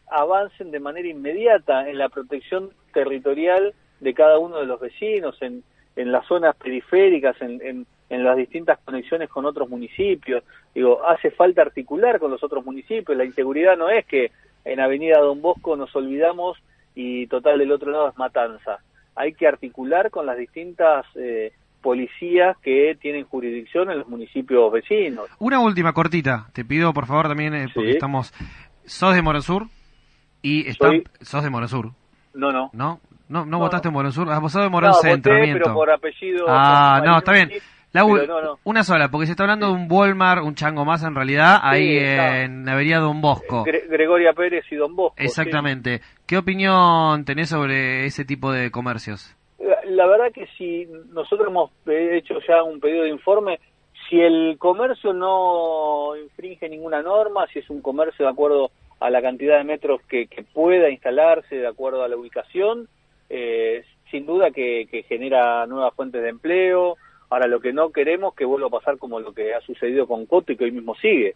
avancen 0.09 0.71
de 0.71 0.79
manera 0.79 1.07
inmediata 1.07 1.89
en 1.89 1.97
la 1.97 2.09
protección 2.09 2.71
territorial 2.93 3.73
de 3.99 4.13
cada 4.13 4.39
uno 4.39 4.57
de 4.57 4.65
los 4.65 4.79
vecinos, 4.79 5.41
en, 5.41 5.63
en 5.95 6.11
las 6.11 6.25
zonas 6.25 6.55
periféricas, 6.55 7.39
en, 7.41 7.85
en, 8.09 8.23
las 8.23 8.37
distintas 8.37 8.79
conexiones 8.79 9.29
con 9.29 9.45
otros 9.45 9.69
municipios. 9.69 10.43
Digo, 10.73 11.05
hace 11.05 11.31
falta 11.31 11.61
articular 11.61 12.19
con 12.19 12.31
los 12.31 12.43
otros 12.43 12.65
municipios. 12.65 13.17
La 13.17 13.25
inseguridad 13.25 13.77
no 13.77 13.89
es 13.89 14.05
que 14.05 14.31
en 14.65 14.79
Avenida 14.79 15.19
Don 15.19 15.41
Bosco 15.41 15.75
nos 15.75 15.95
olvidamos 15.95 16.57
y 16.95 17.27
total 17.27 17.59
del 17.59 17.71
otro 17.71 17.91
lado 17.91 18.09
es 18.09 18.17
Matanza. 18.17 18.79
Hay 19.15 19.33
que 19.33 19.47
articular 19.47 20.09
con 20.09 20.25
las 20.25 20.37
distintas 20.37 21.05
eh, 21.15 21.51
policías 21.81 22.57
que 22.57 22.98
tienen 23.01 23.25
jurisdicción 23.25 23.89
en 23.91 24.00
los 24.00 24.07
municipios 24.07 24.71
vecinos. 24.71 25.27
Una 25.39 25.59
última 25.59 25.93
cortita, 25.93 26.48
te 26.53 26.65
pido 26.65 26.93
por 26.93 27.05
favor 27.05 27.27
también, 27.27 27.53
eh, 27.55 27.67
porque 27.74 27.91
estamos... 27.91 28.33
¿Sos 28.86 29.13
de 29.13 29.21
Morosur? 29.21 29.67
Y 30.41 30.67
está... 30.67 30.89
¿Sos 31.21 31.43
de 31.43 31.50
Morosur? 31.50 31.91
No, 32.33 32.51
no. 32.51 32.69
¿No? 32.74 33.00
¿No, 33.27 33.45
no, 33.45 33.59
votaste 33.59 33.89
en 33.89 33.93
Morosur? 33.93 34.31
Ah, 34.31 34.39
vos 34.39 34.51
sos 34.51 34.63
de 34.63 34.69
Morón 34.69 34.93
Centro, 34.95 35.33
pero 35.33 35.74
por 35.74 35.91
apellido... 35.91 36.45
Ah, 36.48 37.01
no, 37.05 37.19
está 37.19 37.31
bien. 37.31 37.51
La 37.91 38.05
Una 38.63 38.83
sola, 38.83 39.09
porque 39.09 39.25
se 39.25 39.31
está 39.31 39.43
hablando 39.43 39.67
de 39.67 39.74
un 39.74 39.88
Walmart, 39.89 40.43
un 40.43 40.53
chango 40.53 40.86
más 40.86 41.03
en 41.03 41.15
realidad, 41.15 41.59
ahí 41.63 41.98
en 41.98 42.69
Avenida 42.69 43.00
Don 43.00 43.19
Bosco. 43.19 43.63
Gregoria 43.63 44.33
Pérez 44.33 44.65
y 44.69 44.75
Don 44.75 44.95
Bosco. 44.95 45.15
Exactamente. 45.17 46.01
¿Qué 46.27 46.38
opinión 46.38 47.25
tenés 47.25 47.50
sobre 47.50 48.05
ese 48.05 48.25
tipo 48.25 48.51
de 48.51 48.69
comercios? 48.69 49.36
La 49.89 50.05
verdad 50.05 50.31
que 50.31 50.48
si 50.58 50.88
nosotros 51.12 51.50
hemos 51.50 51.72
hecho 51.88 52.39
ya 52.48 52.63
un 52.63 52.79
pedido 52.79 53.03
de 53.03 53.10
informe, 53.10 53.60
si 54.10 54.19
el 54.19 54.58
comercio 54.58 55.13
no 55.13 56.15
infringe 56.15 56.69
ninguna 56.69 57.01
norma, 57.01 57.48
si 57.48 57.60
es 57.60 57.69
un 57.69 57.81
comercio 57.81 58.25
de 58.25 58.31
acuerdo 58.31 58.72
a 59.00 59.10
la 59.10 59.22
cantidad 59.22 59.58
de 59.58 59.63
metros 59.63 60.01
que, 60.08 60.27
pueda 60.53 60.89
instalarse, 60.89 61.55
de 61.55 61.67
acuerdo 61.67 62.03
a 62.03 62.08
la 62.08 62.17
ubicación, 62.17 62.88
eh, 63.29 63.84
sin 64.12 64.25
duda 64.25 64.51
que, 64.51 65.05
genera 65.08 65.65
nuevas 65.67 65.93
fuentes 65.93 66.22
de 66.22 66.29
empleo. 66.29 66.98
Ahora, 67.29 67.48
lo 67.48 67.60
que 67.60 67.74
no 67.74 67.91
queremos 67.91 68.34
que 68.34 68.46
vuelva 68.46 68.67
a 68.67 68.72
pasar 68.72 68.98
como 68.98 69.19
lo 69.19 69.34
que 69.34 69.53
ha 69.53 69.62
sucedido 69.62 70.08
con 70.08 70.25
Coto 70.25 70.51
y 70.51 70.58
que 70.58 70.65
hoy 70.65 70.72
mismo 70.72 70.96
sigue, 70.96 71.36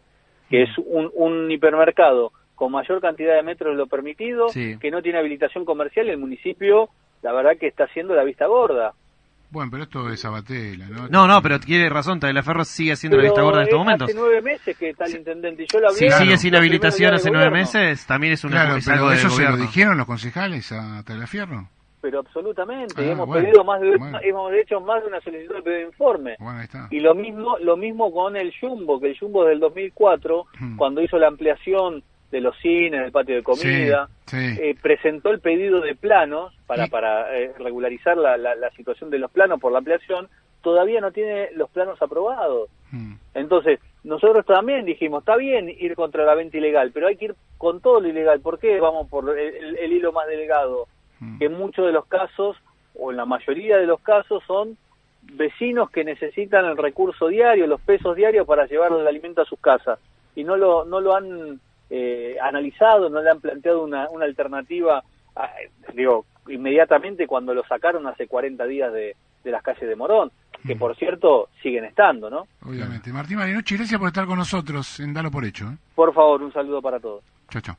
que 0.49 0.63
es 0.63 0.69
un, 0.77 1.11
un 1.13 1.51
hipermercado 1.51 2.31
con 2.55 2.71
mayor 2.71 3.01
cantidad 3.01 3.35
de 3.35 3.43
metros 3.43 3.73
de 3.73 3.77
lo 3.77 3.87
permitido, 3.87 4.47
que 4.79 4.91
no 4.91 5.01
tiene 5.01 5.19
habilitación 5.19 5.65
comercial 5.65 6.07
y 6.07 6.11
el 6.11 6.17
municipio 6.17 6.89
la 7.23 7.33
verdad 7.33 7.51
que 7.59 7.67
está 7.67 7.85
haciendo 7.85 8.13
la 8.13 8.23
vista 8.23 8.45
gorda. 8.45 8.93
Bueno, 9.49 9.69
pero 9.71 9.83
esto 9.83 10.09
es 10.09 10.25
Abatela, 10.25 10.87
¿no? 10.87 11.07
No, 11.09 11.27
no, 11.27 11.41
pero 11.41 11.59
tiene 11.59 11.87
razón, 11.87 12.19
Ferro 12.19 12.65
sigue 12.65 12.93
haciendo 12.93 13.17
la 13.17 13.23
vista 13.25 13.43
gorda 13.43 13.59
en 13.59 13.63
estos 13.65 13.79
momentos. 13.79 14.09
Hace 14.09 14.17
nueve 14.17 14.41
meses 14.41 14.75
que 14.75 14.89
está 14.89 15.05
el 15.05 15.17
intendente 15.17 15.63
y 15.63 15.67
yo 15.71 15.79
la 15.79 15.89
Si 15.89 16.09
sigue 16.09 16.37
sin 16.37 16.55
habilitación 16.55 17.13
hace 17.13 17.29
nueve 17.29 17.51
meses, 17.51 18.05
también 18.07 18.33
es 18.33 18.43
una 18.43 18.65
claro, 18.65 18.79
pero 18.83 19.11
eso 19.11 19.29
se 19.29 19.43
lo 19.43 19.55
dijeron 19.55 19.97
los 19.97 20.07
concejales 20.07 20.71
a 20.71 21.03
Telefierro. 21.03 21.69
Pero 22.01 22.19
absolutamente, 22.19 22.95
ah, 22.97 23.11
hemos 23.11 23.29
pedido 23.29 23.63
más 23.63 23.79
de, 23.79 23.91
hemos 24.23 24.53
hecho 24.53 24.81
más 24.81 25.01
de 25.03 25.07
una 25.07 25.21
solicitud 25.21 25.63
de 25.63 25.83
informe. 25.83 26.35
Bueno, 26.39 26.57
ahí 26.57 26.65
está. 26.65 26.87
Y 26.89 26.99
lo 26.99 27.13
mismo, 27.13 27.57
lo 27.59 27.77
mismo 27.77 28.11
con 28.11 28.35
el 28.35 28.51
Jumbo, 28.59 28.99
que 28.99 29.11
el 29.11 29.17
Jumbo 29.17 29.45
del 29.45 29.59
2004, 29.59 30.45
hmm. 30.59 30.77
cuando 30.77 31.01
hizo 31.01 31.17
la 31.17 31.27
ampliación 31.27 32.03
de 32.33 32.41
los 32.41 32.57
cines, 32.57 32.99
del 32.99 33.11
patio 33.11 33.35
de 33.35 33.43
comida, 33.43 34.09
eh, 34.33 34.75
presentó 34.81 35.29
el 35.29 35.39
pedido 35.39 35.81
de 35.81 35.93
planos 35.93 36.51
para, 36.65 36.87
para 36.87 37.37
eh, 37.37 37.53
regularizar 37.59 38.17
la, 38.17 38.37
la, 38.37 38.71
situación 38.71 39.11
de 39.11 39.19
los 39.19 39.29
planos 39.29 39.59
por 39.59 39.71
la 39.71 39.77
ampliación, 39.77 40.27
todavía 40.63 40.99
no 40.99 41.11
tiene 41.11 41.51
los 41.51 41.69
planos 41.69 42.01
aprobados. 42.01 42.71
Mm. 42.91 43.13
Entonces, 43.35 43.79
nosotros 44.03 44.47
también 44.47 44.83
dijimos, 44.83 45.21
está 45.21 45.35
bien 45.35 45.69
ir 45.69 45.93
contra 45.93 46.25
la 46.25 46.33
venta 46.33 46.57
ilegal, 46.57 46.89
pero 46.91 47.05
hay 47.05 47.17
que 47.17 47.25
ir 47.25 47.35
con 47.59 47.81
todo 47.81 48.01
lo 48.01 48.07
ilegal. 48.07 48.39
¿Por 48.39 48.57
qué 48.57 48.79
vamos 48.79 49.07
por 49.09 49.37
el, 49.37 49.93
hilo 49.93 50.11
más 50.11 50.25
delgado? 50.25 50.87
Mm. 51.19 51.37
Que 51.37 51.45
en 51.45 51.53
muchos 51.53 51.85
de 51.85 51.91
los 51.91 52.07
casos, 52.07 52.57
o 52.95 53.11
en 53.11 53.17
la 53.17 53.25
mayoría 53.25 53.77
de 53.77 53.85
los 53.85 54.01
casos, 54.01 54.41
son 54.47 54.75
vecinos 55.21 55.91
que 55.91 56.03
necesitan 56.03 56.65
el 56.65 56.77
recurso 56.77 57.27
diario, 57.27 57.67
los 57.67 57.81
pesos 57.81 58.15
diarios 58.15 58.47
para 58.47 58.65
llevar 58.65 58.91
el 58.91 59.05
alimento 59.05 59.43
a 59.43 59.45
sus 59.45 59.59
casas. 59.59 59.99
Y 60.35 60.43
no 60.43 60.57
lo, 60.57 60.83
no 60.83 60.99
lo 60.99 61.15
han 61.15 61.59
eh, 61.89 62.37
analizado, 62.41 63.09
no 63.09 63.21
le 63.21 63.29
han 63.29 63.39
planteado 63.39 63.83
una, 63.83 64.09
una 64.09 64.25
alternativa, 64.25 65.03
digo, 65.93 66.25
inmediatamente 66.47 67.27
cuando 67.27 67.53
lo 67.53 67.63
sacaron 67.63 68.07
hace 68.07 68.27
40 68.27 68.65
días 68.65 68.91
de, 68.91 69.15
de 69.43 69.51
las 69.51 69.63
calles 69.63 69.87
de 69.87 69.95
Morón, 69.95 70.31
que 70.65 70.75
por 70.75 70.95
cierto 70.95 71.49
siguen 71.61 71.83
estando, 71.83 72.29
¿no? 72.29 72.47
Obviamente. 72.65 73.11
Martín 73.11 73.37
Marinucci, 73.37 73.75
gracias 73.75 73.99
por 73.99 74.07
estar 74.07 74.25
con 74.25 74.37
nosotros 74.37 74.99
en 75.01 75.13
Dalo 75.13 75.29
por 75.29 75.43
Hecho. 75.43 75.65
¿eh? 75.65 75.77
Por 75.93 76.13
favor, 76.13 76.41
un 76.41 76.53
saludo 76.53 76.81
para 76.81 76.99
todos. 76.99 77.23
Chao, 77.49 77.61
chao. 77.61 77.75